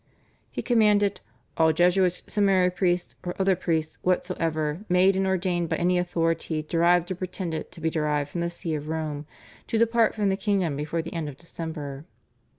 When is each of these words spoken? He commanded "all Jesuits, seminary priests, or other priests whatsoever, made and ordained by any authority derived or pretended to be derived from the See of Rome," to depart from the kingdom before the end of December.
He 0.49 0.63
commanded 0.63 1.21
"all 1.57 1.71
Jesuits, 1.71 2.23
seminary 2.25 2.71
priests, 2.71 3.15
or 3.23 3.35
other 3.37 3.55
priests 3.55 3.99
whatsoever, 4.01 4.79
made 4.89 5.15
and 5.15 5.27
ordained 5.27 5.69
by 5.69 5.75
any 5.75 5.99
authority 5.99 6.63
derived 6.63 7.11
or 7.11 7.15
pretended 7.15 7.71
to 7.71 7.79
be 7.81 7.91
derived 7.91 8.31
from 8.31 8.41
the 8.41 8.49
See 8.49 8.73
of 8.73 8.87
Rome," 8.89 9.27
to 9.67 9.77
depart 9.77 10.15
from 10.15 10.29
the 10.29 10.37
kingdom 10.37 10.75
before 10.75 11.03
the 11.03 11.13
end 11.13 11.29
of 11.29 11.37
December. 11.37 12.05